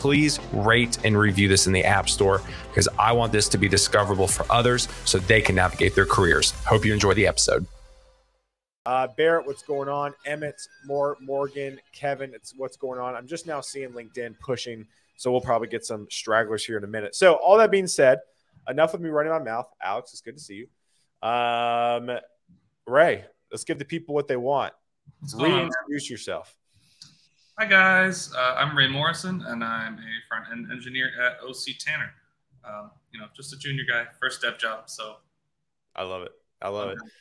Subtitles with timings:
[0.00, 3.68] please rate and review this in the App Store because I want this to be
[3.68, 6.52] discoverable for others so they can navigate their careers.
[6.64, 7.66] Hope you enjoy the episode.
[8.86, 10.14] Uh, Barrett, what's going on?
[10.24, 13.14] Emmett, more Morgan, Kevin, it's what's going on.
[13.14, 14.86] I'm just now seeing LinkedIn pushing,
[15.16, 17.14] so we'll probably get some stragglers here in a minute.
[17.14, 18.20] So, all that being said,
[18.68, 19.68] enough of me running my mouth.
[19.82, 20.66] Alex, it's good to see
[21.22, 21.28] you.
[21.28, 22.10] Um,
[22.86, 24.72] Ray, let's give the people what they want.
[25.36, 26.56] Reintroduce yourself.
[27.58, 32.10] Hi guys, uh, I'm Ray Morrison, and I'm a front end engineer at OC Tanner.
[32.64, 34.88] Um, you know, just a junior guy, first step job.
[34.88, 35.16] So,
[35.94, 36.32] I love it.
[36.62, 36.94] I love okay.
[36.94, 37.12] it.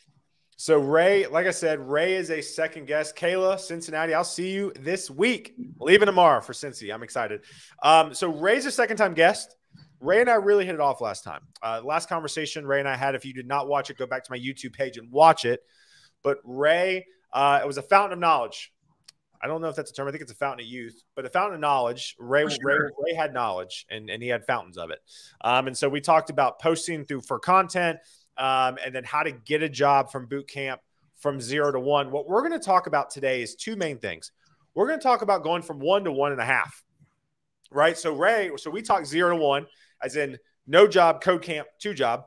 [0.56, 3.16] So Ray, like I said, Ray is a second guest.
[3.16, 5.56] Kayla, Cincinnati, I'll see you this week.
[5.80, 6.94] Leaving tomorrow for Cincy.
[6.94, 7.42] I'm excited.
[7.82, 9.56] Um, so Ray's a second time guest.
[10.02, 11.42] Ray and I really hit it off last time.
[11.62, 13.16] Uh, last conversation Ray and I had.
[13.16, 15.62] If you did not watch it, go back to my YouTube page and watch it.
[16.24, 18.74] But Ray, uh, it was a fountain of knowledge
[19.42, 20.08] I don't know if that's a term.
[20.08, 22.16] I think it's a fountain of youth, but a fountain of knowledge.
[22.20, 22.58] Ray, sure.
[22.64, 25.00] Ray, Ray, had knowledge and, and he had fountains of it.
[25.42, 28.00] Um, and so we talked about posting through for content
[28.38, 30.82] um, and then how to get a job from boot camp
[31.20, 32.12] from zero to one.
[32.12, 34.32] What we're going to talk about today is two main things.
[34.74, 36.84] We're going to talk about going from one to one and a half,
[37.72, 37.98] right?
[37.98, 39.68] So, Ray, so we talk zero to one,
[40.02, 42.26] as in no job, code camp, two job.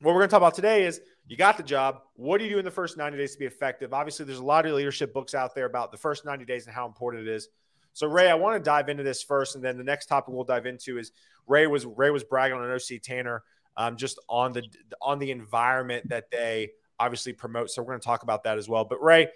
[0.00, 2.00] What we're going to talk about today is you got the job.
[2.14, 3.94] What do you do in the first 90 days to be effective?
[3.94, 6.74] Obviously, there's a lot of leadership books out there about the first 90 days and
[6.74, 7.48] how important it is.
[7.92, 10.44] So, Ray, I want to dive into this first, and then the next topic we'll
[10.44, 11.12] dive into is
[11.46, 13.42] Ray was Ray was bragging on OC Tanner
[13.76, 14.62] um, just on the
[15.00, 17.70] on the environment that they obviously promote.
[17.70, 18.84] So we're going to talk about that as well.
[18.84, 19.28] But Ray,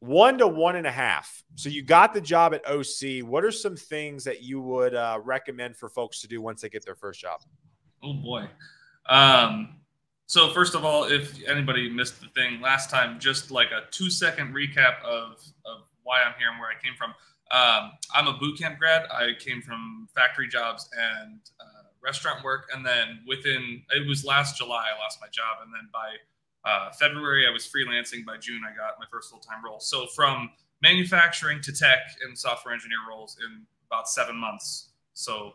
[0.00, 1.42] one to one and a half.
[1.54, 3.24] So you got the job at OC.
[3.24, 6.68] What are some things that you would uh, recommend for folks to do once they
[6.68, 7.40] get their first job?
[8.02, 8.48] Oh boy.
[9.08, 9.80] Um,
[10.26, 14.10] so first of all, if anybody missed the thing last time, just like a two
[14.10, 17.14] second recap of, of why I'm here and where I came from.
[17.50, 19.06] Um, I'm a boot camp grad.
[19.10, 22.68] I came from factory jobs and uh, restaurant work.
[22.74, 25.58] And then within, it was last July, I lost my job.
[25.62, 26.16] And then by
[26.68, 28.24] uh, February, I was freelancing.
[28.24, 29.80] By June, I got my first full time role.
[29.80, 30.50] So from
[30.82, 34.90] manufacturing to tech and software engineer roles in about seven months.
[35.14, 35.54] So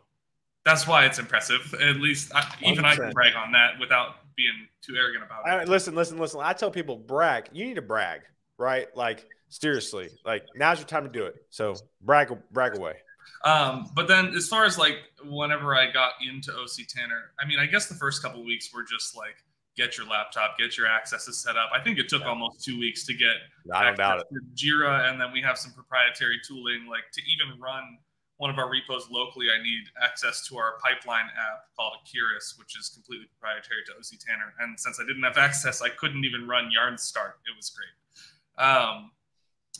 [0.66, 1.74] that's why it's impressive.
[1.82, 5.70] At least I, even I can brag on that without being too arrogant about it.
[5.70, 6.40] Listen, listen, listen.
[6.44, 7.50] I tell people brag.
[7.52, 8.22] You need to brag,
[8.58, 8.88] right?
[8.96, 11.36] Like seriously, like now's your time to do it.
[11.50, 12.96] So brag, brag away.
[13.44, 17.60] Um, but then as far as like whenever I got into OC Tanner, I mean,
[17.60, 19.36] I guess the first couple weeks were just like
[19.76, 21.70] get your laptop, get your accesses set up.
[21.74, 22.30] I think it took yeah.
[22.30, 23.36] almost two weeks to get
[23.74, 24.28] I don't doubt it.
[24.56, 27.98] Jira, and then we have some proprietary tooling like to even run
[28.42, 32.76] one of our repos locally, I need access to our pipeline app called Akiris, which
[32.76, 34.56] is completely proprietary to OC Tanner.
[34.60, 37.38] And since I didn't have access, I couldn't even run Yarn Start.
[37.46, 38.66] It was great.
[38.68, 39.12] Um,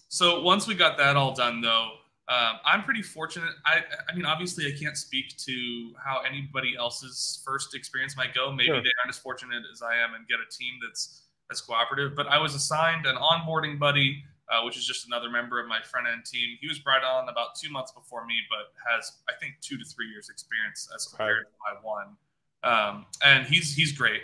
[0.10, 1.94] so once we got that all done, though,
[2.28, 3.50] um, I'm pretty fortunate.
[3.66, 8.52] I, I mean, obviously, I can't speak to how anybody else's first experience might go.
[8.52, 8.76] Maybe sure.
[8.76, 12.16] they aren't as fortunate as I am and get a team that's as cooperative.
[12.16, 15.80] But I was assigned an onboarding buddy uh, which is just another member of my
[15.82, 16.58] front end team.
[16.60, 19.86] He was brought on about two months before me, but has I think two to
[19.86, 21.74] three years experience as compared right.
[21.74, 22.18] to my one.
[22.64, 24.22] Um, and he's he's great.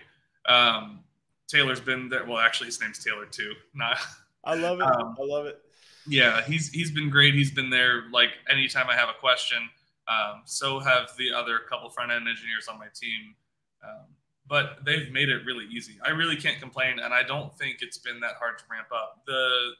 [0.47, 0.99] Um,
[1.47, 2.25] Taylor's been there.
[2.25, 3.53] Well, actually, his name's Taylor too.
[3.73, 3.97] Not.
[4.43, 4.85] I love it.
[4.85, 5.61] Um, I love it.
[6.05, 7.33] Yeah, he's he's been great.
[7.33, 9.69] He's been there like anytime I have a question.
[10.07, 13.35] Um, so have the other couple front end engineers on my team.
[13.83, 14.05] Um,
[14.47, 15.95] but they've made it really easy.
[16.05, 19.21] I really can't complain, and I don't think it's been that hard to ramp up.
[19.25, 19.73] The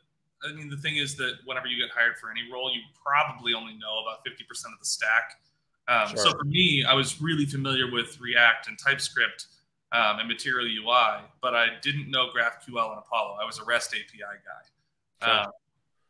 [0.44, 3.54] I mean, the thing is that whenever you get hired for any role, you probably
[3.54, 5.40] only know about 50% of the stack.
[5.88, 6.18] Um, sure.
[6.18, 9.48] So for me, I was really familiar with React and TypeScript
[9.94, 13.38] um, and Material UI, but I didn't know GraphQL and Apollo.
[13.42, 15.26] I was a REST API guy.
[15.26, 15.40] Sure.
[15.40, 15.52] Um,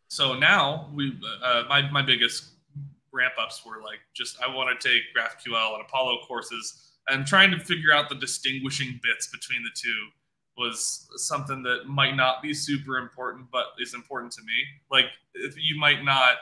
[0.10, 2.52] so now we, uh, my, my biggest
[3.12, 7.52] ramp ups were like just I want to take GraphQL and Apollo courses and trying
[7.52, 10.10] to figure out the distinguishing bits between the two
[10.58, 14.54] was something that might not be super important, but is important to me.
[14.92, 16.38] Like if you might not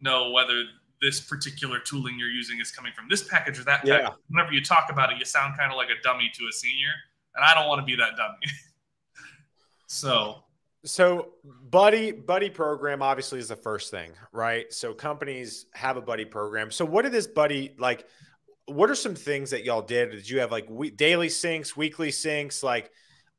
[0.00, 0.64] know whether
[1.00, 4.00] this particular tooling you're using is coming from this package or that Yeah.
[4.00, 4.18] package.
[4.28, 6.92] Whenever you talk about it, you sound kind of like a dummy to a senior,
[7.34, 8.38] and I don't want to be that dummy.
[9.86, 10.44] so
[10.84, 14.72] So buddy buddy program obviously is the first thing, right?
[14.72, 16.70] So companies have a buddy program.
[16.70, 18.06] So what did this buddy like
[18.66, 20.10] what are some things that y'all did?
[20.12, 22.90] Did you have like we, daily syncs, weekly syncs, like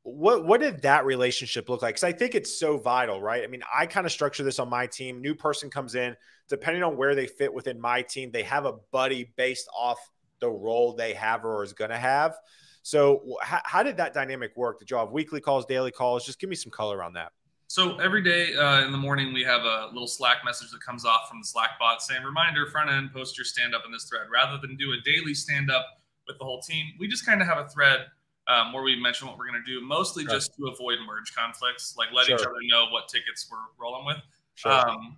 [0.04, 1.94] what what did that relationship look like?
[1.94, 3.44] Cuz I think it's so vital, right?
[3.44, 5.20] I mean, I kind of structure this on my team.
[5.20, 6.16] New person comes in,
[6.48, 9.98] depending on where they fit within my team, they have a buddy based off
[10.40, 12.34] the role they have or is going to have.
[12.82, 14.80] So how, how did that dynamic work?
[14.80, 16.26] Did y'all have weekly calls, daily calls?
[16.26, 17.30] Just give me some color on that.
[17.68, 21.06] So every day uh, in the morning, we have a little Slack message that comes
[21.06, 24.04] off from the Slack bot saying, "Reminder, front end, post your stand up in this
[24.04, 25.86] thread." Rather than do a daily stand up
[26.26, 28.00] with the whole team, we just kind of have a thread
[28.48, 30.34] um, where we mention what we're going to do, mostly Sure.
[30.34, 34.18] just to avoid merge conflicts, like let each other know what tickets we're rolling with.
[34.54, 34.72] Sure.
[34.72, 35.16] Um,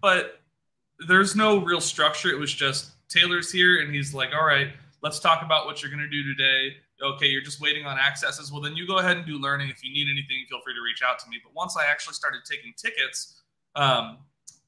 [0.00, 0.40] but
[1.08, 2.28] there's no real structure.
[2.28, 4.68] It was just Taylor's here, and he's like, "All right,
[5.02, 8.52] let's talk about what you're going to do today." Okay, you're just waiting on accesses.
[8.52, 9.70] Well, then you go ahead and do learning.
[9.70, 11.38] If you need anything, feel free to reach out to me.
[11.42, 13.40] But once I actually started taking tickets,
[13.74, 14.18] um,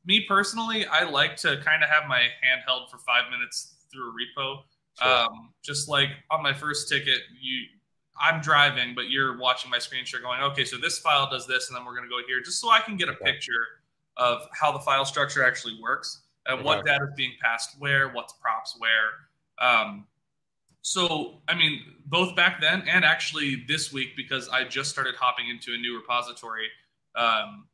[0.07, 4.11] me personally, I like to kind of have my hand held for five minutes through
[4.11, 4.63] a repo.
[5.01, 5.09] Sure.
[5.09, 7.67] Um, just like on my first ticket, you,
[8.21, 11.69] I'm driving, but you're watching my screen share, going, okay, so this file does this,
[11.69, 13.67] and then we're going to go here, just so I can get a picture
[14.17, 18.35] of how the file structure actually works and what data is being passed where, what's
[18.35, 19.67] props where.
[19.67, 20.07] Um,
[20.83, 25.49] so, I mean, both back then and actually this week, because I just started hopping
[25.49, 26.67] into a new repository.
[27.15, 27.67] Um,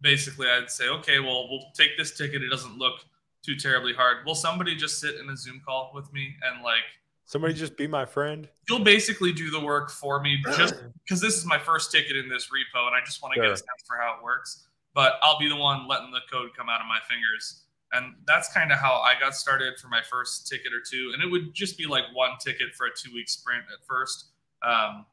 [0.00, 2.42] basically, I'd say, okay, well, we'll take this ticket.
[2.42, 3.04] It doesn't look
[3.42, 4.26] too terribly hard.
[4.26, 6.82] Will somebody just sit in a Zoom call with me and like
[7.24, 8.48] Somebody just be my friend.
[8.68, 10.74] you'll basically do the work for me just
[11.04, 13.50] because this is my first ticket in this repo and I just want to get
[13.50, 14.66] a sense for how it works.
[14.94, 17.62] But I'll be the one letting the code come out of my fingers.
[17.92, 21.12] And that's kind of how I got started for my first ticket or two.
[21.14, 24.26] And it would just be like one ticket for a two week sprint at first.
[24.62, 25.06] Um,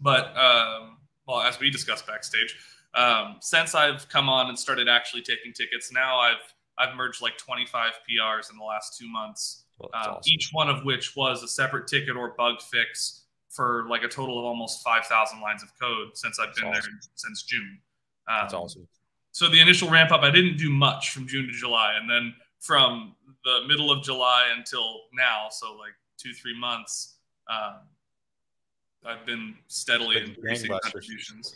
[0.00, 2.56] but, um, well, as we discussed backstage,
[2.94, 7.36] um, since I've come on and started actually taking tickets, now I've I've merged like
[7.38, 10.22] 25 PRs in the last two months Well, um, awesome.
[10.26, 14.38] each one of which was a separate ticket or bug fix for like a total
[14.38, 16.92] of almost 5,000 lines of code since I've That's been awesome.
[16.92, 17.78] there since June.
[18.28, 18.88] Um, That's awesome.
[19.32, 22.34] So the initial ramp up, I didn't do much from June to July, and then
[22.60, 23.14] from
[23.44, 27.16] the middle of July until now, so like two three months,
[27.48, 27.74] um,
[29.06, 31.54] I've been steadily increasing contributions.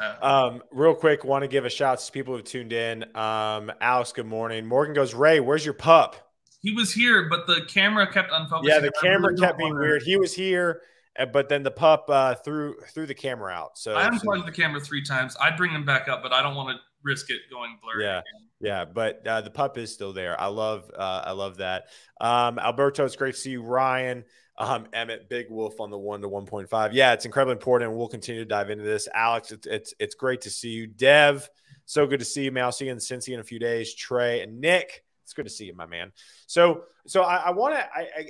[0.00, 3.04] Uh, Um, real quick, want to give a shout out to people who've tuned in.
[3.16, 4.66] Um, Alex, good morning.
[4.66, 6.23] Morgan goes, Ray, where's your pup?
[6.64, 8.64] He was here, but the camera kept unfocusing.
[8.64, 10.02] Yeah, the camera really kept being weird.
[10.02, 10.80] He was here,
[11.18, 13.76] uh, but then the pup uh, threw threw the camera out.
[13.76, 15.36] So, I so- unplugged the camera three times.
[15.40, 18.04] I'd bring him back up, but I don't want to risk it going blurry.
[18.04, 18.20] Yeah.
[18.20, 18.48] again.
[18.60, 20.40] yeah, but uh, the pup is still there.
[20.40, 21.84] I love uh, I love that.
[22.18, 23.62] Um, Alberto, it's great to see you.
[23.62, 24.24] Ryan,
[24.56, 26.94] um, Emmett, Big Wolf on the one to one point five.
[26.94, 29.06] Yeah, it's incredibly important, we'll continue to dive into this.
[29.12, 30.86] Alex, it's it's it's great to see you.
[30.86, 31.46] Dev,
[31.84, 32.64] so good to see you, man.
[32.64, 33.94] I'll see you in Cincy in a few days.
[33.94, 36.12] Trey and Nick, it's good to see you, my man.
[36.46, 37.86] So so I, I want to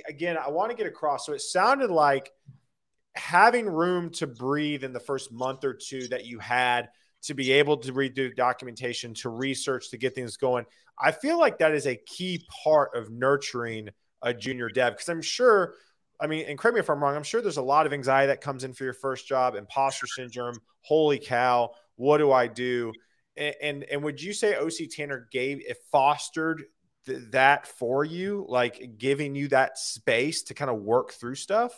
[0.07, 1.25] again I want to get across.
[1.25, 2.31] So it sounded like
[3.15, 6.89] having room to breathe in the first month or two that you had
[7.23, 10.65] to be able to redo documentation, to research, to get things going.
[10.99, 13.89] I feel like that is a key part of nurturing
[14.21, 15.75] a junior dev because I'm sure,
[16.19, 18.27] I mean, and correct me if I'm wrong, I'm sure there's a lot of anxiety
[18.27, 20.57] that comes in for your first job, imposter syndrome.
[20.81, 22.93] Holy cow, what do I do?
[23.35, 26.63] And and, and would you say OC Tanner gave it fostered
[27.05, 31.71] th- that for you, like giving you that space to kind of work through stuff?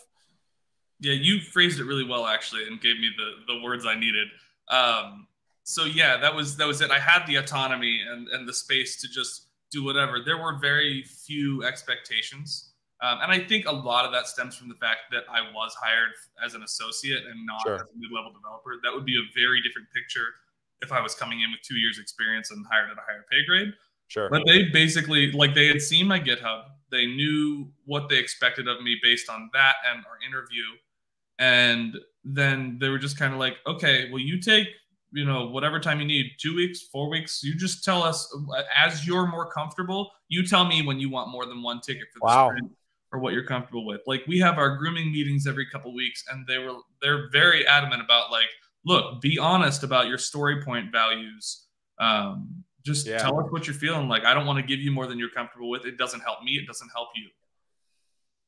[1.00, 4.28] Yeah, you phrased it really well actually, and gave me the the words I needed.
[4.68, 5.26] Um,
[5.62, 6.90] so yeah, that was that was it.
[6.90, 10.18] I had the autonomy and and the space to just do whatever.
[10.24, 14.68] There were very few expectations, um, and I think a lot of that stems from
[14.68, 16.10] the fact that I was hired
[16.44, 17.74] as an associate and not Sure.
[17.76, 18.70] as a mid level developer.
[18.82, 20.34] That would be a very different picture
[20.80, 23.44] if I was coming in with two years experience and hired at a higher pay
[23.46, 23.72] grade.
[24.08, 24.28] Sure.
[24.30, 26.64] But they basically like they had seen my GitHub.
[26.90, 30.64] They knew what they expected of me based on that and our interview.
[31.38, 34.68] And then they were just kind of like, okay, well, you take,
[35.12, 37.42] you know, whatever time you need, two weeks, four weeks.
[37.44, 38.34] You just tell us
[38.74, 40.10] as you're more comfortable.
[40.28, 42.48] You tell me when you want more than one ticket for the Wow.
[42.50, 42.72] sprint
[43.12, 44.00] or what you're comfortable with.
[44.06, 48.02] Like we have our grooming meetings every couple weeks, and they were they're very adamant
[48.02, 48.48] about like,
[48.84, 51.66] look, be honest about your story point values.
[51.98, 53.18] Um, just Yeah.
[53.18, 54.24] tell us what you're feeling like.
[54.24, 55.84] I don't want to give you more than you're comfortable with.
[55.84, 56.52] It doesn't help me.
[56.52, 57.28] It doesn't help you.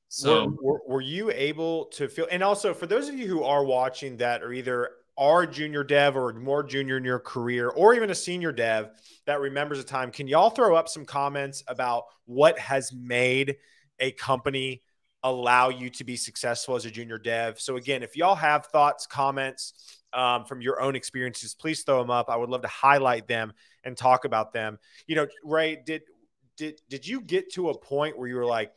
[0.09, 3.45] So were, were, were you able to feel and also for those of you who
[3.45, 7.95] are watching that are either are junior dev or more junior in your career, or
[7.95, 8.91] even a senior dev
[9.27, 13.57] that remembers a time, can y'all throw up some comments about what has made
[13.99, 14.83] a company
[15.23, 17.61] allow you to be successful as a junior dev?
[17.61, 22.11] So, again, if y'all have thoughts, comments um, from your own experiences, please throw them
[22.11, 22.29] up.
[22.29, 23.53] I would love to highlight them
[23.85, 24.79] and talk about them.
[25.07, 26.03] You know, Ray, did
[26.57, 28.73] did did you get to a point where you were like,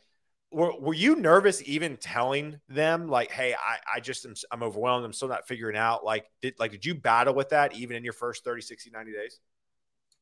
[0.50, 5.04] were, were you nervous even telling them like, hey, I, I just am I'm overwhelmed.
[5.04, 6.04] I'm still not figuring out.
[6.04, 9.12] Like, did like did you battle with that even in your first 30, 60, 90
[9.12, 9.40] days?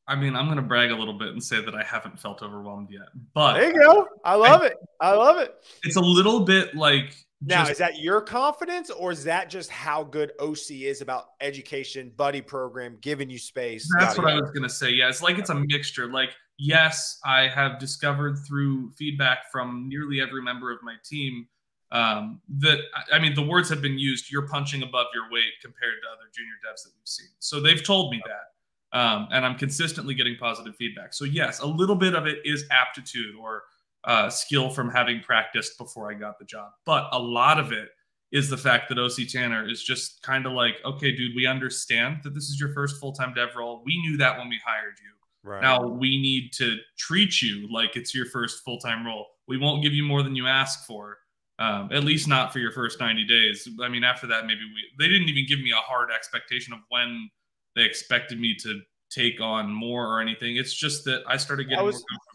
[0.07, 2.41] I mean, I'm going to brag a little bit and say that I haven't felt
[2.41, 3.07] overwhelmed yet.
[3.33, 4.07] But there you go.
[4.25, 4.77] I love I, it.
[4.99, 5.55] I love it.
[5.83, 9.69] It's a little bit like now, just, is that your confidence or is that just
[9.69, 13.87] how good OC is about education, buddy program, giving you space?
[13.99, 14.91] That's what I was going to say.
[14.91, 16.07] Yeah, it's like it's a mixture.
[16.07, 21.47] Like, yes, I have discovered through feedback from nearly every member of my team
[21.91, 22.79] um, that,
[23.11, 26.29] I mean, the words have been used you're punching above your weight compared to other
[26.33, 27.27] junior devs that we've seen.
[27.39, 28.52] So they've told me that.
[28.93, 31.13] Um, and I'm consistently getting positive feedback.
[31.13, 33.63] So, yes, a little bit of it is aptitude or
[34.03, 36.71] uh, skill from having practiced before I got the job.
[36.85, 37.89] But a lot of it
[38.31, 42.17] is the fact that OC Tanner is just kind of like, okay, dude, we understand
[42.23, 43.81] that this is your first full time dev role.
[43.85, 45.49] We knew that when we hired you.
[45.49, 45.61] Right.
[45.61, 49.27] Now we need to treat you like it's your first full time role.
[49.47, 51.17] We won't give you more than you ask for,
[51.59, 53.67] um, at least not for your first 90 days.
[53.81, 56.79] I mean, after that, maybe we, they didn't even give me a hard expectation of
[56.89, 57.29] when
[57.75, 60.57] they expected me to take on more or anything.
[60.57, 62.33] It's just that I started getting was, more comfortable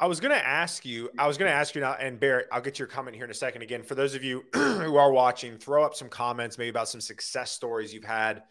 [0.00, 2.48] I was going to ask you, I was going to ask you now, and Barrett,
[2.50, 3.62] I'll get your comment here in a second.
[3.62, 7.00] Again, for those of you who are watching, throw up some comments maybe about some
[7.00, 8.42] success stories you've had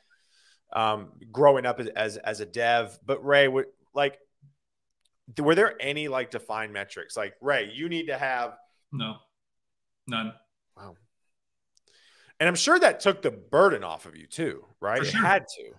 [0.72, 2.98] um, growing up as, as a dev.
[3.06, 4.20] But Ray, would, like,
[5.38, 7.18] were there any like defined metrics?
[7.18, 8.56] Like, Ray, you need to have
[8.92, 9.18] no,
[10.08, 10.34] none.
[10.78, 10.96] Wow.
[12.40, 15.06] And I'm sure that took the burden off of you too, right?
[15.06, 15.22] Sure.
[15.22, 15.72] It had to.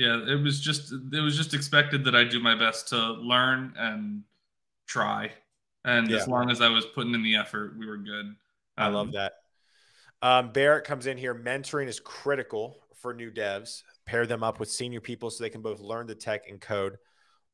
[0.00, 3.74] Yeah, it was just it was just expected that I do my best to learn
[3.76, 4.22] and
[4.86, 5.30] try.
[5.84, 6.16] And yeah.
[6.16, 8.24] as long as I was putting in the effort, we were good.
[8.24, 8.36] Um,
[8.78, 9.32] I love um, that.
[10.22, 11.34] Um, Barrett comes in here.
[11.34, 13.82] Mentoring is critical for new devs.
[14.06, 16.96] Pair them up with senior people so they can both learn the tech and code,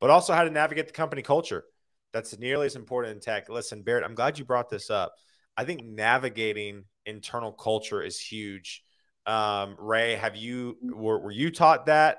[0.00, 1.65] but also how to navigate the company culture.
[2.12, 3.49] That's nearly as important in tech.
[3.49, 5.17] Listen, Barrett, I'm glad you brought this up.
[5.57, 8.85] I think navigating internal culture is huge.
[9.26, 12.19] Um, Ray, have you were, were you taught that?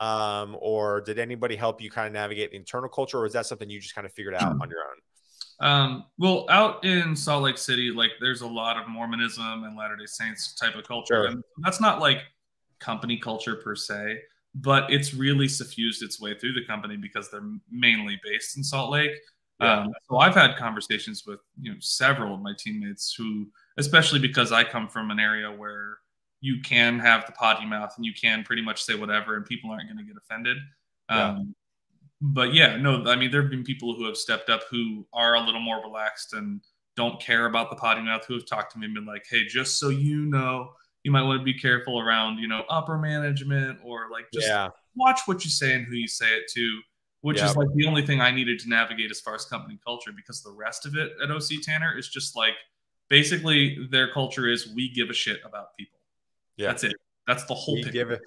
[0.00, 3.46] Um, or did anybody help you kind of navigate the internal culture, or was that
[3.46, 4.96] something you just kind of figured out on your own?
[5.60, 9.96] Um, well, out in Salt Lake City, like there's a lot of Mormonism and Latter
[9.96, 11.26] Day Saints type of culture, sure.
[11.26, 12.18] and that's not like
[12.78, 14.20] company culture per se,
[14.54, 18.90] but it's really suffused its way through the company because they're mainly based in Salt
[18.90, 19.10] Lake.
[19.60, 19.80] Yeah.
[19.80, 24.52] Um, so I've had conversations with you know several of my teammates who, especially because
[24.52, 25.98] I come from an area where
[26.40, 29.70] you can have the potty mouth and you can pretty much say whatever and people
[29.70, 30.56] aren't going to get offended.
[31.10, 31.30] Yeah.
[31.30, 31.54] Um,
[32.20, 35.34] but yeah, no, I mean, there have been people who have stepped up who are
[35.34, 36.60] a little more relaxed and
[36.96, 39.46] don't care about the potty mouth who have talked to me and been like, hey,
[39.46, 40.72] just so you know,
[41.04, 44.68] you might want to be careful around, you know, upper management or like just yeah.
[44.96, 46.80] watch what you say and who you say it to,
[47.20, 47.46] which yeah.
[47.46, 50.42] is like the only thing I needed to navigate as far as company culture because
[50.42, 52.54] the rest of it at OC Tanner is just like
[53.08, 55.97] basically their culture is we give a shit about people.
[56.58, 56.68] Yeah.
[56.68, 56.94] That's it.
[57.26, 58.20] That's the whole we Give it,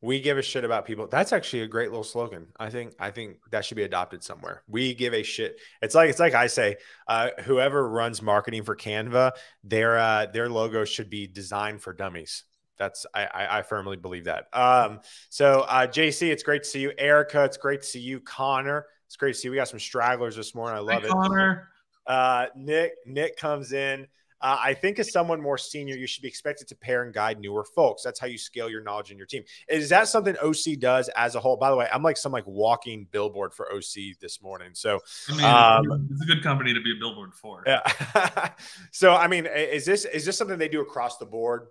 [0.00, 1.08] we give a shit about people.
[1.08, 2.46] That's actually a great little slogan.
[2.58, 4.62] I think I think that should be adopted somewhere.
[4.68, 5.60] We give a shit.
[5.82, 6.76] It's like it's like I say,
[7.08, 9.32] uh, whoever runs marketing for Canva,
[9.64, 12.44] their uh, their logo should be designed for dummies.
[12.78, 14.46] That's I, I, I firmly believe that.
[14.52, 16.92] Um, so uh, JC, it's great to see you.
[16.96, 18.20] Erica, it's great to see you.
[18.20, 19.52] Connor, it's great to see you.
[19.52, 20.76] We got some stragglers this morning.
[20.76, 21.10] I love Hi, it.
[21.10, 21.68] Connor.
[22.06, 24.06] Uh, Nick, Nick comes in.
[24.40, 27.40] Uh, I think as someone more senior, you should be expected to pair and guide
[27.40, 28.02] newer folks.
[28.02, 29.42] That's how you scale your knowledge in your team.
[29.68, 31.56] Is that something OC does as a whole?
[31.56, 34.70] By the way, I'm like some like walking billboard for OC this morning.
[34.74, 37.64] So I mean, um, it's a good company to be a billboard for.
[37.66, 38.50] Yeah.
[38.92, 41.66] so I mean, is this is this something they do across the board?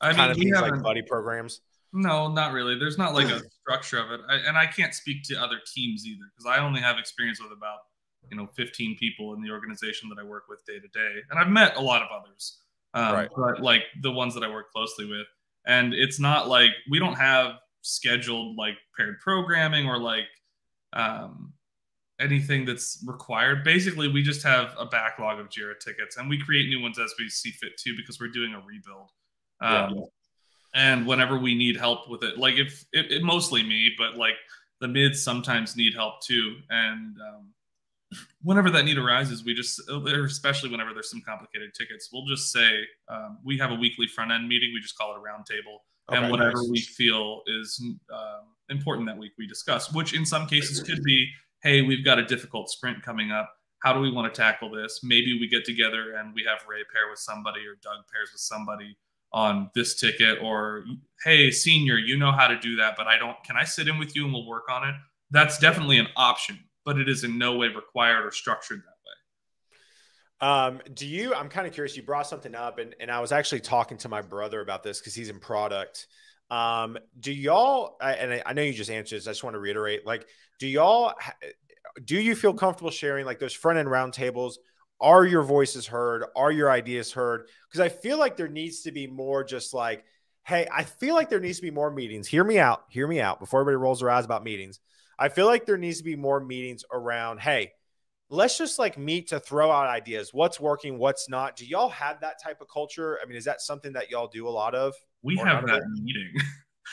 [0.00, 1.60] I mean, things like buddy programs.
[1.92, 2.78] No, not really.
[2.78, 6.06] There's not like a structure of it, I, and I can't speak to other teams
[6.06, 7.78] either because I only have experience with about
[8.30, 11.38] you know 15 people in the organization that I work with day to day, and
[11.38, 12.58] I've met a lot of others,
[12.94, 13.28] um, right.
[13.36, 15.26] but like the ones that I work closely with,
[15.66, 20.26] and it's not like we don't have scheduled like paired programming or like
[20.92, 21.52] um,
[22.20, 23.64] anything that's required.
[23.64, 27.14] Basically, we just have a backlog of Jira tickets, and we create new ones as
[27.18, 29.10] we see fit too, because we're doing a rebuild.
[29.60, 30.04] Um, yeah.
[30.74, 34.34] And whenever we need help with it, like if it, it, mostly me, but like
[34.80, 37.48] the mids sometimes need help too, and um,
[38.42, 42.80] whenever that need arises, we just, especially whenever there's some complicated tickets, we'll just say
[43.08, 44.70] um, we have a weekly front end meeting.
[44.74, 45.78] We just call it a roundtable
[46.10, 46.68] Okay, and whatever nice.
[46.70, 51.28] we feel is uh, important that week we discuss, which in some cases could be,
[51.62, 53.52] hey, we've got a difficult sprint coming up.
[53.82, 55.00] How do we want to tackle this?
[55.02, 58.40] Maybe we get together and we have Ray pair with somebody or Doug pairs with
[58.40, 58.96] somebody
[59.32, 60.84] on this ticket, or
[61.22, 63.36] hey, senior, you know how to do that, but I don't.
[63.44, 64.94] Can I sit in with you and we'll work on it?
[65.30, 66.58] That's definitely an option,
[66.88, 70.48] but it is in no way required or structured that way.
[70.48, 71.34] um, do you?
[71.34, 71.94] I'm kind of curious.
[71.98, 74.98] You brought something up, and, and I was actually talking to my brother about this
[74.98, 76.06] because he's in product.
[76.50, 77.98] Um, do y'all?
[78.00, 79.26] And I, know you just answered this.
[79.26, 80.06] I just want to reiterate.
[80.06, 80.28] Like,
[80.58, 81.12] do y'all?
[82.06, 84.54] Do you feel comfortable sharing like those front end roundtables?
[84.98, 86.24] Are your voices heard?
[86.36, 87.50] Are your ideas heard?
[87.68, 89.44] Because I feel like there needs to be more.
[89.44, 90.06] Just like,
[90.44, 92.26] hey, I feel like there needs to be more meetings.
[92.26, 92.84] Hear me out.
[92.88, 93.40] Hear me out.
[93.40, 94.80] Before everybody rolls their eyes about meetings,
[95.18, 97.40] I feel like there needs to be more meetings around.
[97.40, 97.72] Hey
[98.30, 100.32] let's just like meet to throw out ideas.
[100.32, 101.56] What's working, what's not.
[101.56, 103.18] Do y'all have that type of culture?
[103.22, 104.94] I mean, is that something that y'all do a lot of?
[105.22, 106.32] We have that meeting.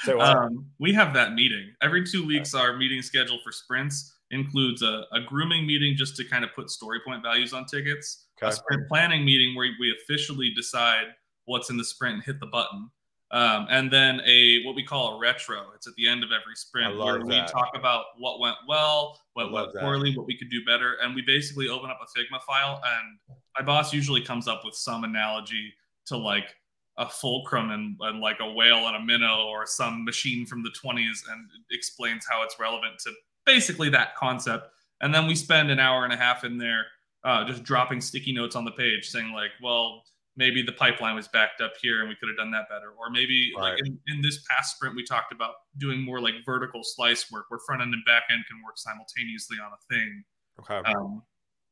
[0.03, 2.53] So, um, we have that meeting every two weeks.
[2.53, 6.69] Our meeting schedule for sprints includes a, a, grooming meeting just to kind of put
[6.69, 8.49] story point values on tickets, okay.
[8.49, 11.05] a sprint planning meeting where we officially decide
[11.45, 12.89] what's in the sprint and hit the button,
[13.31, 15.71] um, and then a what we call a retro.
[15.75, 17.25] It's at the end of every sprint where that.
[17.25, 21.15] we talk about what went well, what went poorly, what we could do better, and
[21.15, 22.81] we basically open up a Figma file.
[22.85, 25.73] And my boss usually comes up with some analogy
[26.07, 26.55] to like
[26.97, 30.69] a fulcrum and, and like a whale and a minnow or some machine from the
[30.69, 33.11] 20s and explains how it's relevant to
[33.45, 34.69] basically that concept.
[35.01, 36.85] And then we spend an hour and a half in there
[37.25, 40.03] uh, just dropping sticky notes on the page saying like, well,
[40.37, 42.91] maybe the pipeline was backed up here and we could have done that better.
[42.97, 43.71] Or maybe right.
[43.71, 47.45] like in, in, this past sprint, we talked about doing more like vertical slice work
[47.49, 50.23] where front end and back end can work simultaneously on a thing.
[50.59, 50.91] Okay.
[50.91, 51.23] Um,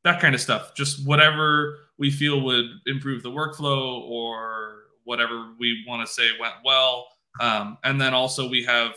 [0.03, 0.73] that kind of stuff.
[0.75, 6.55] Just whatever we feel would improve the workflow or whatever we want to say went
[6.63, 7.07] well.
[7.39, 8.95] Um, and then also we have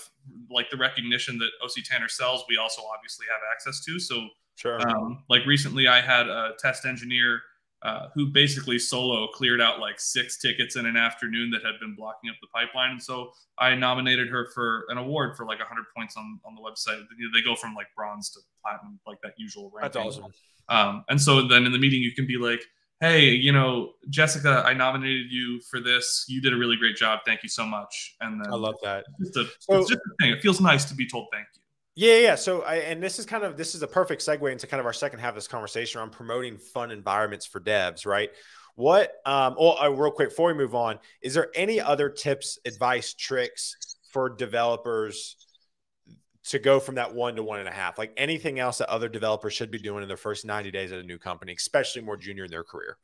[0.50, 3.98] like the recognition that OC Tanner sells, we also obviously have access to.
[3.98, 4.80] So sure.
[4.88, 7.40] Um, like recently I had a test engineer
[7.82, 11.94] uh, who basically solo cleared out like six tickets in an afternoon that had been
[11.94, 12.92] blocking up the pipeline.
[12.92, 16.60] And so I nominated her for an award for like 100 points on, on the
[16.60, 17.02] website.
[17.34, 20.02] They go from like bronze to platinum, like that usual ranking.
[20.02, 20.32] That's awesome.
[20.68, 22.62] Um, and so then in the meeting, you can be like,
[23.00, 26.24] hey, you know, Jessica, I nominated you for this.
[26.28, 27.20] You did a really great job.
[27.26, 28.16] Thank you so much.
[28.20, 29.04] And then I love that.
[29.20, 30.32] It's, a, so, it's just a thing.
[30.32, 31.60] It feels nice to be told thank you.
[31.98, 32.34] Yeah, yeah.
[32.34, 34.86] So, I, and this is kind of this is a perfect segue into kind of
[34.86, 38.30] our second half of this conversation around promoting fun environments for devs, right?
[38.74, 39.12] What?
[39.24, 43.14] Um, oh, uh, real quick before we move on, is there any other tips, advice,
[43.14, 45.36] tricks for developers
[46.48, 47.96] to go from that one to one and a half?
[47.96, 50.98] Like anything else that other developers should be doing in their first ninety days at
[50.98, 52.98] a new company, especially more junior in their career?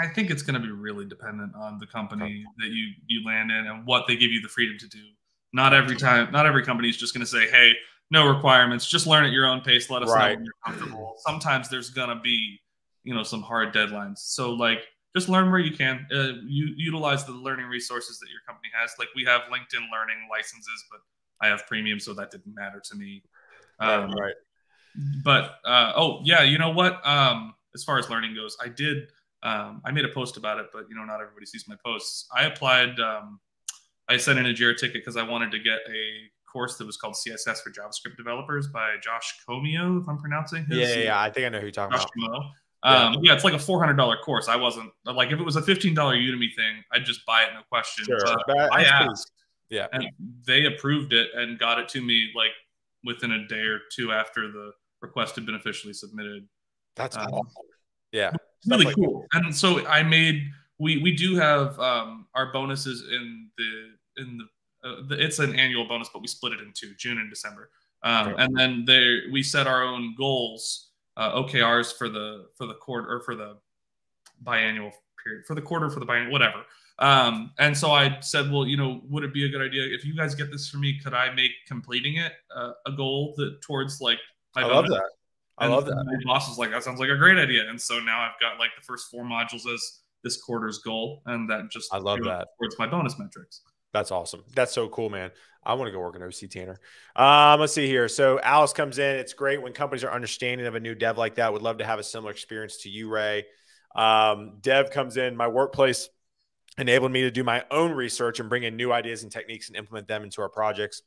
[0.00, 3.50] I think it's going to be really dependent on the company that you you land
[3.50, 5.04] in and what they give you the freedom to do.
[5.52, 7.74] Not every time, not every company is just going to say, "Hey,
[8.14, 8.86] no requirements.
[8.88, 9.90] Just learn at your own pace.
[9.90, 10.30] Let us right.
[10.30, 11.14] know when you're comfortable.
[11.18, 12.60] Sometimes there's gonna be,
[13.02, 14.18] you know, some hard deadlines.
[14.18, 14.78] So like,
[15.14, 16.06] just learn where you can.
[16.12, 18.92] Uh, you utilize the learning resources that your company has.
[18.98, 21.00] Like we have LinkedIn Learning licenses, but
[21.40, 23.22] I have premium, so that didn't matter to me.
[23.78, 24.20] Um, right.
[24.20, 24.34] right.
[25.22, 27.06] But uh, oh yeah, you know what?
[27.06, 29.08] Um, as far as learning goes, I did.
[29.42, 32.26] Um, I made a post about it, but you know, not everybody sees my posts.
[32.34, 32.98] I applied.
[32.98, 33.40] Um,
[34.08, 36.96] I sent in a Jira ticket because I wanted to get a course that was
[36.96, 40.78] called CSS for JavaScript developers by Josh Comeau, if I'm pronouncing his.
[40.78, 42.44] Yeah, yeah, I think I know who you're talking Josh about.
[42.84, 43.20] Um, yeah.
[43.22, 43.34] yeah.
[43.34, 44.48] it's like a four hundred dollar course.
[44.48, 47.50] I wasn't like if it was a fifteen dollar Udemy thing, I'd just buy it,
[47.52, 48.04] no question.
[48.04, 48.18] Sure.
[48.46, 49.32] But I asked,
[49.68, 50.04] yeah, and
[50.46, 52.52] they approved it and got it to me like
[53.04, 54.70] within a day or two after the
[55.02, 56.46] request had been officially submitted.
[56.94, 57.48] That's um, awesome.
[58.12, 58.30] Yeah,
[58.68, 59.26] really like cool.
[59.32, 59.44] That.
[59.44, 60.42] And so I made
[60.78, 64.44] we we do have um, our bonuses in the in the
[64.84, 67.70] uh, it's an annual bonus, but we split it into June and December.
[68.02, 72.74] Um, and then there we set our own goals, uh, OKRs for the for the
[72.74, 73.56] quarter or for the
[74.44, 74.92] biannual
[75.22, 76.62] period, for the quarter, for the biannual, whatever.
[76.98, 80.04] Um, and so I said, well, you know, would it be a good idea if
[80.04, 81.00] you guys get this for me?
[81.02, 84.18] Could I make completing it uh, a goal that towards like
[84.54, 85.10] I love that.
[85.58, 85.94] I love that.
[85.94, 87.68] My boss was like, that sounds like a great idea.
[87.68, 91.48] And so now I've got like the first four modules as this quarter's goal, and
[91.50, 93.62] that just I love that towards my bonus metrics.
[93.94, 94.42] That's awesome.
[94.56, 95.30] That's so cool, man.
[95.64, 96.80] I want to go work in OC Tanner.
[97.14, 98.08] Um, let's see here.
[98.08, 99.16] So Alice comes in.
[99.16, 101.52] It's great when companies are understanding of a new dev like that.
[101.52, 103.46] Would love to have a similar experience to you, Ray.
[103.94, 105.36] Um, dev comes in.
[105.36, 106.08] My workplace
[106.76, 109.76] enabled me to do my own research and bring in new ideas and techniques and
[109.76, 111.02] implement them into our projects.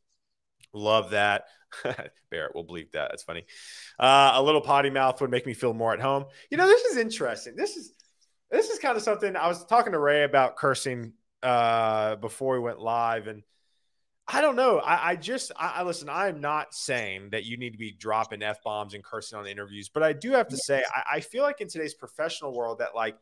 [0.74, 1.44] Love that.
[2.32, 3.10] Barrett will bleep that.
[3.12, 3.44] That's funny.
[4.00, 6.24] Uh, a little potty mouth would make me feel more at home.
[6.50, 7.58] You know, this is interesting.
[7.58, 7.92] This is
[8.50, 11.12] this is kind of something I was talking to Ray about cursing
[11.44, 13.44] uh, before we went live, and
[14.28, 14.80] I don't know.
[14.80, 16.10] I, I just, I, I, listen.
[16.10, 19.90] I'm not saying that you need to be dropping f bombs and cursing on interviews,
[19.90, 22.96] but I do have to say, I, I, feel like in today's professional world, that
[22.96, 23.18] like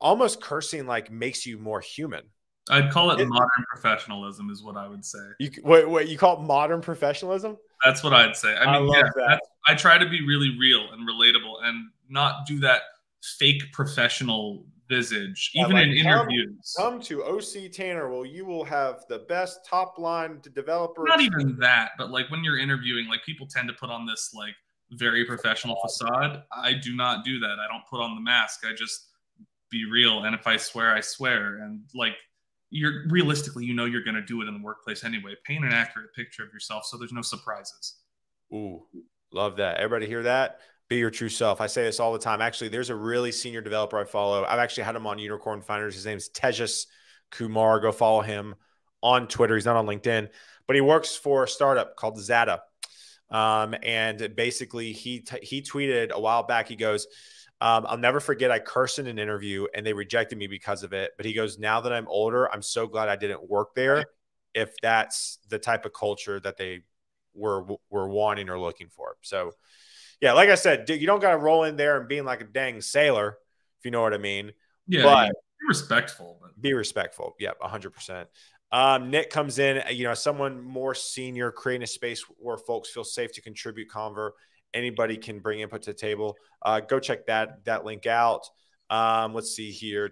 [0.00, 2.22] almost cursing like makes you more human.
[2.68, 5.18] I'd call it, it modern professionalism, is what I would say.
[5.38, 7.56] You wait, what you call it modern professionalism?
[7.84, 8.54] That's what I'd say.
[8.54, 12.60] I mean, I yeah, I try to be really real and relatable, and not do
[12.60, 12.82] that
[13.22, 16.74] fake professional visage, even like, in interviews.
[16.76, 18.10] Come to OC Tanner.
[18.10, 21.04] Well, you will have the best top line developer.
[21.06, 24.32] Not even that, but like when you're interviewing, like people tend to put on this
[24.34, 24.54] like
[24.90, 26.42] very professional facade.
[26.52, 27.56] I do not do that.
[27.58, 28.66] I don't put on the mask.
[28.66, 29.06] I just
[29.70, 30.24] be real.
[30.24, 31.58] And if I swear, I swear.
[31.58, 32.16] And like
[32.70, 35.34] you're realistically, you know, you're going to do it in the workplace anyway.
[35.44, 37.94] Paint an accurate picture of yourself so there's no surprises.
[38.52, 38.82] Ooh,
[39.32, 39.76] love that.
[39.76, 40.58] Everybody hear that?
[40.90, 41.60] Be your true self.
[41.60, 42.40] I say this all the time.
[42.40, 44.44] Actually, there's a really senior developer I follow.
[44.44, 45.94] I've actually had him on Unicorn Finders.
[45.94, 46.86] His name is Tejas
[47.30, 47.78] Kumar.
[47.78, 48.56] Go follow him
[49.00, 49.54] on Twitter.
[49.54, 50.28] He's not on LinkedIn,
[50.66, 52.58] but he works for a startup called Xata.
[53.30, 56.66] Um, and basically, he t- he tweeted a while back.
[56.66, 57.06] He goes,
[57.60, 58.50] um, "I'll never forget.
[58.50, 61.12] I cursed in an interview, and they rejected me because of it.
[61.16, 64.06] But he goes, now that I'm older, I'm so glad I didn't work there.
[64.54, 66.80] If that's the type of culture that they
[67.32, 69.52] were were wanting or looking for, so."
[70.20, 72.40] Yeah, like I said, dude, you don't got to roll in there and being like
[72.40, 73.38] a dang sailor,
[73.78, 74.52] if you know what I mean.
[74.86, 76.38] Yeah, but be respectful.
[76.40, 76.60] But.
[76.60, 77.34] Be respectful.
[77.38, 78.28] Yep, hundred percent.
[78.72, 83.02] Um, Nick comes in, you know, someone more senior, creating a space where folks feel
[83.02, 83.90] safe to contribute.
[83.90, 84.30] Conver,
[84.72, 86.36] anybody can bring input to the table.
[86.62, 88.48] Uh, go check that that link out.
[88.88, 90.10] Um, let's see here,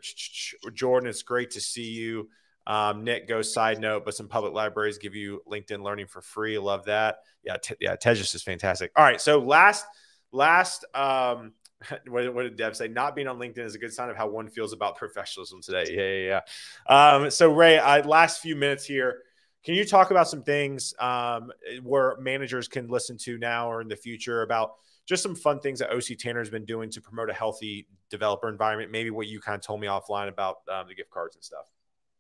[0.73, 1.09] Jordan.
[1.09, 2.29] It's great to see you.
[2.69, 6.59] Um, Nick goes side note, but some public libraries give you LinkedIn Learning for free.
[6.59, 7.21] Love that.
[7.43, 8.93] Yeah, t- yeah, Tejas is fantastic.
[8.95, 9.87] All right, so last
[10.33, 11.55] last um,
[12.09, 12.87] what, what, did Dev say?
[12.87, 15.85] Not being on LinkedIn is a good sign of how one feels about professionalism today.
[15.91, 16.41] Yeah, yeah,
[16.89, 17.15] yeah.
[17.25, 19.23] Um, so Ray, I, last few minutes here.
[19.65, 21.51] Can you talk about some things um,
[21.83, 24.75] where managers can listen to now or in the future about
[25.07, 28.49] just some fun things that OC Tanner has been doing to promote a healthy developer
[28.49, 28.93] environment?
[28.93, 31.67] Maybe what you kind of told me offline about um, the gift cards and stuff.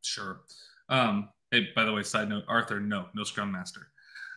[0.02, 0.40] Sure.
[0.88, 3.88] Um, hey, by the way, side note, Arthur, no, no Scrum Master.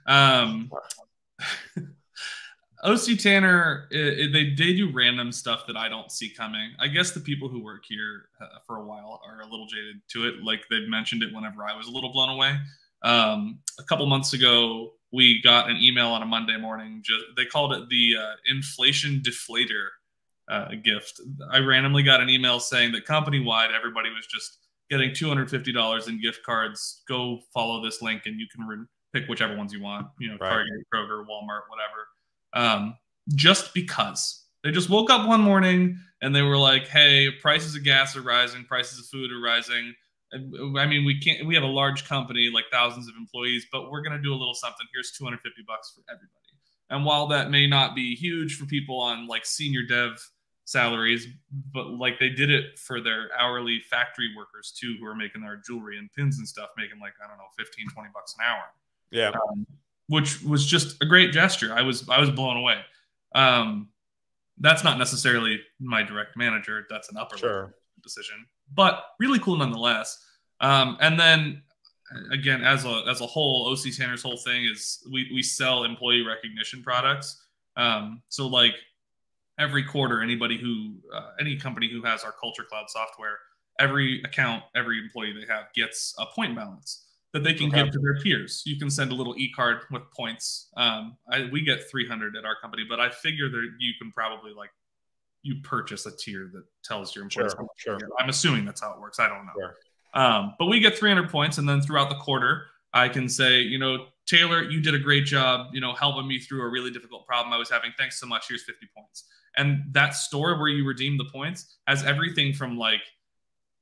[0.08, 0.72] Um,
[2.84, 6.72] OC Tanner, it, it, they they do random stuff that I don't see coming.
[6.80, 10.02] I guess the people who work here uh, for a while are a little jaded
[10.10, 10.44] to it.
[10.44, 12.58] Like they've mentioned it whenever I was a little blown away.
[13.04, 17.02] Um, a couple months ago, we got an email on a Monday morning.
[17.04, 19.88] Just, they called it the uh, inflation deflator
[20.50, 21.20] uh, gift.
[21.52, 24.58] I randomly got an email saying that company wide, everybody was just
[24.92, 27.02] getting $250 in gift cards.
[27.08, 30.38] Go follow this link and you can re- pick whichever ones you want, you know,
[30.40, 30.50] right.
[30.50, 32.08] Target, Kroger, Walmart, whatever.
[32.54, 32.98] Um,
[33.34, 37.84] just because they just woke up one morning and they were like, hey, prices of
[37.86, 39.96] gas are rising, prices of food are rising.
[40.34, 44.02] I mean, we can't, we have a large company, like thousands of employees, but we're
[44.02, 44.86] going to do a little something.
[44.94, 46.36] Here's 250 bucks for everybody.
[46.90, 50.22] And while that may not be huge for people on like senior dev
[50.72, 51.28] salaries,
[51.74, 55.58] but like they did it for their hourly factory workers too, who are making their
[55.58, 58.64] jewelry and pins and stuff, making like, I don't know, 15, 20 bucks an hour.
[59.12, 59.30] Yeah.
[59.30, 59.66] Um,
[60.08, 61.74] which was just a great gesture.
[61.74, 62.80] I was, I was blown away.
[63.36, 63.90] Um,
[64.60, 66.86] that's not necessarily my direct manager.
[66.90, 67.76] That's an upper sure.
[68.04, 70.24] decision, but really cool nonetheless.
[70.60, 71.64] Um, and then
[72.32, 76.26] again, as a, as a whole, OC Tanner's whole thing is we, we sell employee
[76.26, 77.46] recognition products.
[77.78, 78.76] Um, so like
[79.60, 83.38] every quarter, anybody who, uh, any company who has our Culture Cloud software,
[83.80, 87.84] every account, every employee they have gets a point balance that they can okay.
[87.84, 88.62] give to their peers.
[88.66, 90.70] You can send a little e-card with points.
[90.76, 94.54] Um, I, we get 300 at our company, but I figure that you can probably
[94.54, 94.72] like
[95.44, 97.54] you purchase a tier that tells your employees.
[97.78, 98.10] Sure, sure.
[98.20, 99.20] I'm assuming that's how it works.
[99.20, 99.54] I don't know.
[99.58, 99.76] Sure.
[100.14, 103.80] Um, but we get 300 points, and then throughout the quarter, I can say, you
[103.80, 107.26] know, Taylor, you did a great job, you know, helping me through a really difficult
[107.26, 107.92] problem I was having.
[107.98, 108.48] Thanks so much.
[108.50, 109.26] Here's 50 points.
[109.58, 113.02] And that store where you redeem the points has everything from like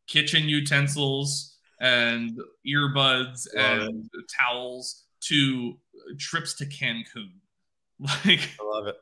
[0.08, 4.32] kitchen utensils and earbuds love and it.
[4.40, 5.78] towels to
[6.18, 7.32] trips to Cancun.
[8.00, 8.96] Like I love it.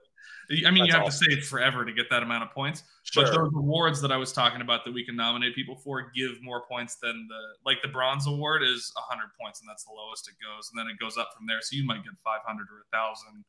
[0.66, 1.28] I mean, That's you have awesome.
[1.28, 2.84] to save forever to get that amount of points.
[3.04, 3.26] Sure.
[3.26, 6.42] But those awards that I was talking about that we can nominate people for give
[6.42, 10.28] more points than the like the bronze award is 100 points, and that's the lowest
[10.30, 11.60] it goes, and then it goes up from there.
[11.62, 13.44] So you might get 500 or a thousand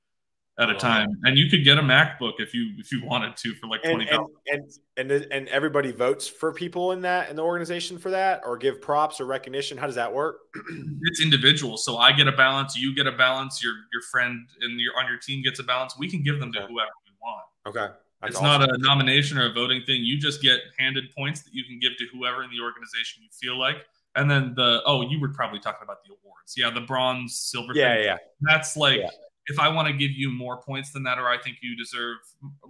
[0.58, 3.36] at a oh, time, and you could get a MacBook if you if you wanted
[3.36, 4.62] to for like twenty and and,
[4.96, 8.56] and and and everybody votes for people in that in the organization for that, or
[8.56, 9.78] give props or recognition.
[9.78, 10.38] How does that work?
[11.02, 11.76] it's individual.
[11.76, 15.08] So I get a balance, you get a balance, your your friend and your on
[15.08, 15.96] your team gets a balance.
[15.96, 16.72] We can give them to okay.
[16.72, 17.44] whoever we want.
[17.66, 17.94] Okay.
[18.20, 18.68] That's it's awesome.
[18.68, 20.02] not a nomination or a voting thing.
[20.02, 23.28] You just get handed points that you can give to whoever in the organization you
[23.30, 23.76] feel like.
[24.16, 26.54] And then the oh, you were probably talking about the awards.
[26.56, 27.74] Yeah, the bronze, silver.
[27.74, 28.04] Yeah, thing.
[28.04, 28.16] yeah.
[28.40, 29.10] That's like Yeah.
[29.48, 32.18] If I want to give you more points than that, or I think you deserve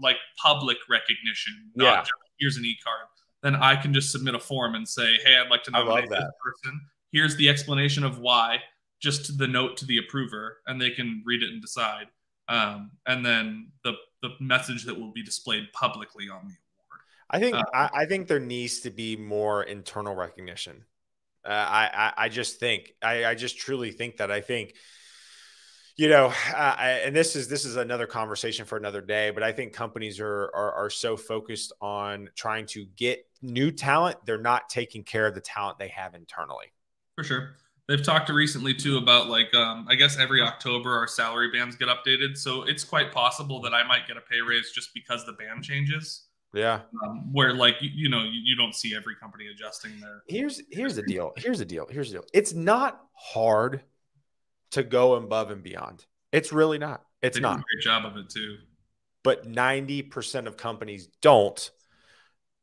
[0.00, 2.00] like public recognition, not Yeah.
[2.00, 3.06] just here's an e card,
[3.42, 6.18] then I can just submit a form and say, hey, I'd like to nominate this
[6.18, 6.32] that.
[6.42, 6.80] person.
[7.12, 8.62] Here's the explanation of why,
[9.00, 12.06] just the note to the approver, and they can read it and decide.
[12.48, 17.00] Um, and then the the message that will be displayed publicly on the award.
[17.30, 20.84] I think Uh, I, I think there needs to be more internal recognition.
[21.44, 24.74] Uh, I, I I just think I, I just truly think that I think
[25.98, 29.52] you know uh, and this is this is another conversation for another day but i
[29.52, 34.68] think companies are, are are so focused on trying to get new talent they're not
[34.70, 36.66] taking care of the talent they have internally
[37.16, 37.50] For sure.
[37.88, 41.88] They've talked recently too about like um, I guess every October our salary bands get
[41.88, 45.32] updated, so it's quite possible that I might get a pay raise just because the
[45.32, 46.26] band changes.
[46.52, 50.22] yeah Um, where like you, you know you, you don't see every company adjusting their.
[50.28, 53.80] here's here's the deal here's the deal here's the deal it's not hard
[54.72, 58.28] to go above and beyond it's really not it's They not great job of it
[58.30, 58.56] too.
[59.24, 61.70] but 90% of companies don't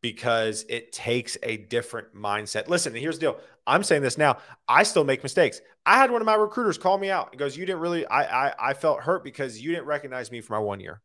[0.02, 2.68] because it takes a different mindset.
[2.68, 3.40] Listen, here's the deal.
[3.66, 4.38] I'm saying this now.
[4.68, 5.62] I still make mistakes.
[5.86, 7.30] I had one of my recruiters call me out.
[7.32, 10.42] He goes, You didn't really, I, I, I felt hurt because you didn't recognize me
[10.42, 11.02] for my one year.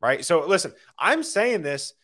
[0.00, 0.24] Right.
[0.24, 1.94] So listen, I'm saying this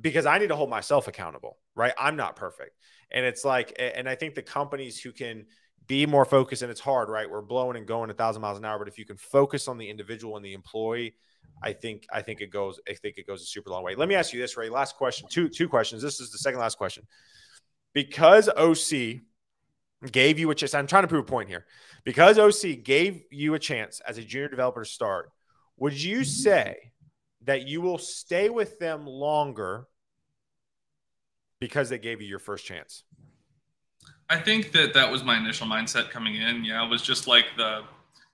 [0.00, 1.58] because I need to hold myself accountable.
[1.74, 1.92] Right.
[1.98, 2.76] I'm not perfect.
[3.10, 5.46] And it's like, and I think the companies who can
[5.90, 7.28] be more focused, and it's hard, right?
[7.28, 9.76] We're blowing and going a thousand miles an hour, but if you can focus on
[9.76, 11.16] the individual and the employee,
[11.64, 13.96] I think I think it goes I think it goes a super long way.
[13.96, 14.68] Let me ask you this, Ray.
[14.68, 15.26] Last question.
[15.28, 16.00] Two two questions.
[16.00, 17.08] This is the second last question.
[17.92, 19.20] Because OC
[20.12, 20.74] gave you a chance.
[20.74, 21.66] I'm trying to prove a point here.
[22.04, 25.32] Because OC gave you a chance as a junior developer to start,
[25.76, 26.92] would you say
[27.42, 29.88] that you will stay with them longer
[31.58, 33.02] because they gave you your first chance?
[34.30, 36.64] I think that that was my initial mindset coming in.
[36.64, 37.82] Yeah, it was just like the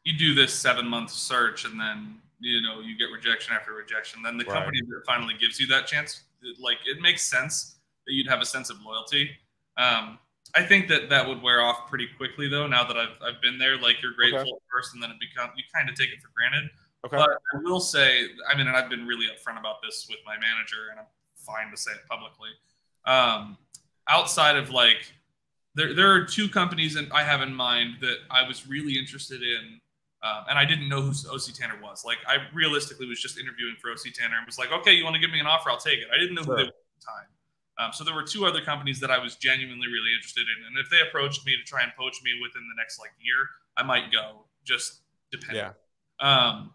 [0.04, 4.22] you do this seven month search and then you know you get rejection after rejection.
[4.22, 4.54] Then the Right.
[4.54, 6.22] company that finally gives you that chance,
[6.60, 9.30] like it makes sense that you'd have a sense of loyalty.
[9.78, 10.18] Um,
[10.54, 12.66] I think that that would wear off pretty quickly though.
[12.66, 14.50] Now that I've, I've been there, like you're grateful Okay.
[14.52, 16.70] at first, and then it becomes you kind of take it for granted.
[17.06, 17.16] Okay.
[17.16, 20.34] But I will say, I mean, and I've been really upfront about this with my
[20.38, 21.06] manager, and I'm
[21.36, 22.50] fine to say it publicly.
[23.06, 23.56] Um,
[24.08, 25.12] outside of like,
[25.76, 29.42] there, there are two companies that I have in mind that I was really interested
[29.42, 29.78] in,
[30.22, 32.02] um, and I didn't know who OC Tanner was.
[32.04, 35.14] Like, I realistically was just interviewing for OC Tanner and was like, okay, you want
[35.14, 35.70] to give me an offer?
[35.70, 36.08] I'll take it.
[36.12, 36.56] I didn't know Sure.
[36.56, 37.28] who they were at the time.
[37.78, 40.78] Um, so there were two other companies that I was genuinely really interested in, and
[40.78, 43.82] if they approached me to try and poach me within the next like year, I
[43.82, 44.46] might go.
[44.64, 45.62] Just depending.
[45.62, 45.72] Yeah.
[46.20, 46.72] Um,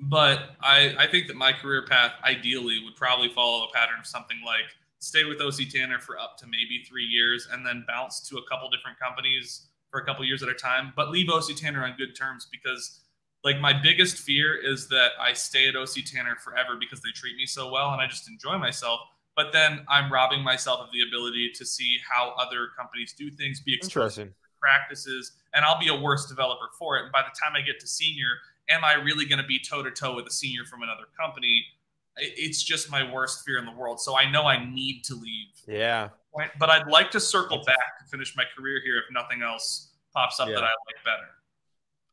[0.00, 4.06] but I, I think that my career path ideally would probably follow a pattern of
[4.06, 4.66] something like
[5.00, 8.42] stay with OC Tanner for up to maybe three years and then bounce to a
[8.48, 11.94] couple different companies for a couple years at a time, but leave OC Tanner on
[11.96, 13.00] good terms because
[13.44, 17.36] like my biggest fear is that I stay at OC Tanner forever because they treat
[17.36, 19.00] me so well and I just enjoy myself.
[19.36, 23.60] But then I'm robbing myself of the ability to see how other companies do things,
[23.60, 24.34] be Interesting.
[24.60, 27.04] practices, and I'll be a worse developer for it.
[27.04, 28.26] And by the time I get to senior,
[28.68, 31.64] am I really going to be toe to toe with a senior from another company?
[32.20, 34.00] It's just my worst fear in the world.
[34.00, 35.48] So I know I need to leave.
[35.66, 36.10] Yeah.
[36.58, 40.38] But I'd like to circle back to finish my career here if nothing else pops
[40.40, 40.54] up Yeah.
[40.56, 41.28] that I like better.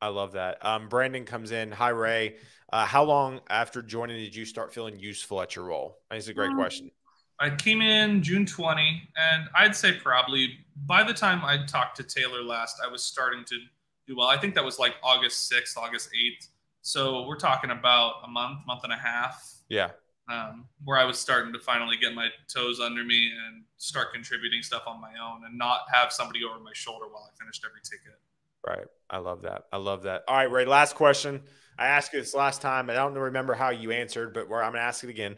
[0.02, 0.64] I love that.
[0.66, 1.72] Um, Brandon comes in.
[1.72, 2.38] Hi, Ray.
[2.72, 6.00] Uh, how long after joining did you start feeling useful at your role?
[6.10, 6.92] That's a great Um, question.
[7.40, 12.04] I came in June 20, and I'd say probably by the time I talked to
[12.04, 13.60] Taylor last, I was starting to
[14.08, 14.28] do well.
[14.28, 16.48] I think that was like August 6th, August 8th.
[16.82, 19.92] So we're talking about a month, month and a half, Yeah.
[20.30, 24.62] um, where I was starting to finally get my toes under me and start contributing
[24.64, 27.82] stuff on my own and not have somebody over my shoulder while I finished every
[27.84, 28.20] ticket.
[28.66, 28.88] Right.
[29.10, 29.66] I love that.
[29.72, 30.24] I love that.
[30.28, 30.66] All right, Ray.
[30.66, 31.44] Last question.
[31.78, 32.90] I asked you this last time.
[32.90, 35.38] and I don't remember how you answered, but I'm going to ask it again.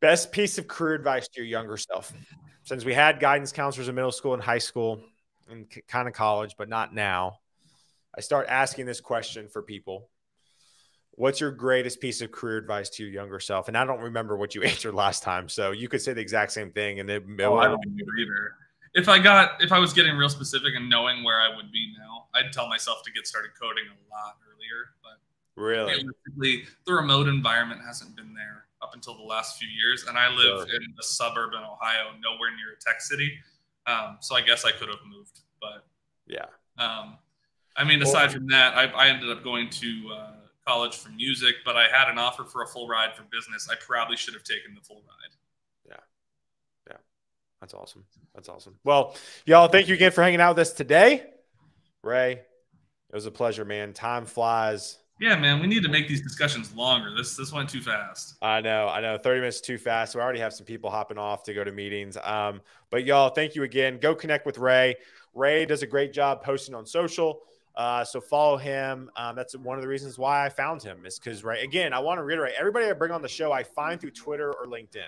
[0.00, 2.12] Best piece of career advice to your younger self.
[2.62, 5.00] Since we had guidance counselors in middle school and high school
[5.50, 7.38] and kind of college, but not now,
[8.16, 10.08] I start asking this question for people.
[11.18, 13.66] What's your greatest piece of career advice to your younger self?
[13.66, 16.52] And I don't remember what you answered last time, so you could say the exact
[16.52, 17.80] same thing, and it, Oh, I don't
[18.18, 18.54] either.
[18.94, 21.92] If I got, if I was getting real specific and knowing where I would be
[21.98, 24.94] now, I'd tell myself to get started coding a lot earlier.
[25.02, 26.04] But really,
[26.86, 30.68] the remote environment hasn't been there up until the last few years, and I live
[30.68, 30.76] Sure.
[30.76, 33.32] in a suburb in Ohio, nowhere near a tech city.
[33.86, 35.84] Um, so I guess I could have moved, but
[36.26, 36.46] yeah,
[36.78, 37.18] um,
[37.76, 40.32] I mean, aside from that, I, I ended up going to uh,
[40.68, 43.68] college for music, but I had an offer for a full ride for business.
[43.70, 45.34] I probably should have taken the full ride.
[45.88, 45.96] Yeah.
[46.90, 46.96] Yeah.
[47.60, 48.04] That's awesome.
[48.34, 48.78] That's awesome.
[48.84, 51.24] Well, y'all, thank you again for hanging out with us today.
[52.02, 53.92] Ray, it was a pleasure, man.
[53.92, 54.98] Time flies.
[55.20, 57.12] Yeah, man, we need to make these discussions longer.
[57.16, 58.36] This this went too fast.
[58.40, 59.18] I know, I know.
[59.18, 60.14] 30 minutes too fast.
[60.14, 62.16] We already have some people hopping off to go to meetings.
[62.22, 63.98] Um, but y'all, thank you again.
[63.98, 64.94] Go connect with Ray.
[65.34, 67.40] Ray does a great job posting on social.
[67.78, 69.08] Uh, so follow him.
[69.16, 72.00] Um, that's one of the reasons why I found him is because, right, again, I
[72.00, 75.06] want to reiterate everybody I bring on the show, I find through Twitter or LinkedIn,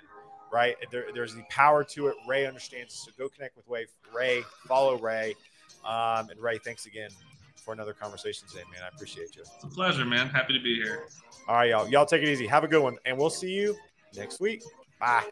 [0.52, 0.76] right?
[0.92, 2.14] There, there's the power to it.
[2.28, 2.94] Ray understands.
[2.94, 5.34] So go connect with Ray, Ray follow Ray.
[5.84, 7.10] Um, and Ray, thanks again
[7.56, 8.82] for another conversation today, man.
[8.84, 9.42] I appreciate you.
[9.42, 10.28] It's a pleasure, man.
[10.28, 11.08] Happy to be here.
[11.48, 11.88] All right, y'all.
[11.88, 12.46] Y'all take it easy.
[12.46, 12.98] Have a good one.
[13.04, 13.76] And we'll see you
[14.14, 14.62] next week.
[15.00, 15.24] Bye.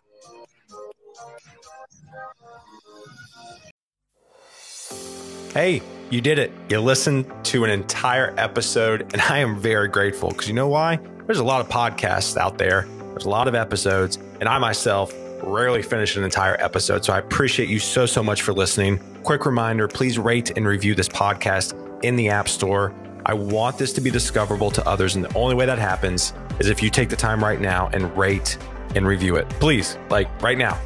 [5.54, 5.80] Hey,
[6.10, 6.52] you did it.
[6.68, 10.98] You listened to an entire episode, and I am very grateful because you know why?
[11.26, 15.14] There's a lot of podcasts out there, there's a lot of episodes, and I myself
[15.42, 17.04] rarely finish an entire episode.
[17.04, 18.98] So I appreciate you so, so much for listening.
[19.22, 22.94] Quick reminder please rate and review this podcast in the App Store.
[23.24, 25.16] I want this to be discoverable to others.
[25.16, 28.14] And the only way that happens is if you take the time right now and
[28.16, 28.58] rate
[28.94, 29.48] and review it.
[29.60, 30.78] Please, like right now.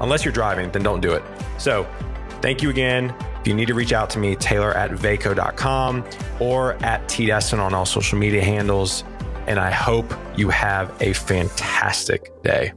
[0.00, 1.22] Unless you're driving, then don't do it.
[1.58, 1.86] So
[2.40, 3.14] thank you again.
[3.40, 6.04] If you need to reach out to me, Taylor at vaco.com
[6.40, 9.04] or at T Desseyn on all social media handles.
[9.46, 12.72] And I hope you have a fantastic day.